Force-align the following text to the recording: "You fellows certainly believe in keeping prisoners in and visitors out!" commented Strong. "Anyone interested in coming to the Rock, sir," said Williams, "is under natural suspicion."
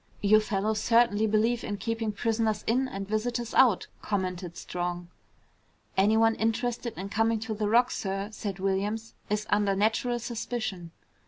"You 0.21 0.39
fellows 0.39 0.81
certainly 0.81 1.27
believe 1.27 1.63
in 1.63 1.77
keeping 1.77 2.11
prisoners 2.11 2.63
in 2.65 2.87
and 2.87 3.07
visitors 3.07 3.53
out!" 3.53 3.85
commented 4.01 4.57
Strong. 4.57 5.09
"Anyone 5.95 6.33
interested 6.33 6.97
in 6.97 7.09
coming 7.09 7.39
to 7.41 7.53
the 7.53 7.69
Rock, 7.69 7.91
sir," 7.91 8.29
said 8.31 8.57
Williams, 8.57 9.13
"is 9.29 9.45
under 9.51 9.75
natural 9.75 10.17
suspicion." 10.17 10.89